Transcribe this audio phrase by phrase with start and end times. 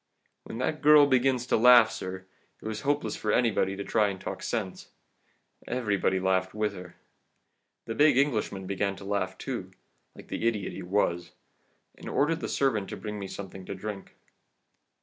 [0.45, 2.25] "When that girl begins to laugh, sir,
[2.59, 4.89] it was hopeless for anybody to try and talk sense.
[5.67, 6.95] Everybody laughed with her.
[7.85, 9.69] The big Englishman began to laugh too,
[10.15, 11.33] like the idiot he was,
[11.99, 14.15] and ordered the servant to bring me something to drink.